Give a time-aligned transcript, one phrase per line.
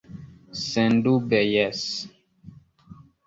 [0.69, 1.83] Sendube jes.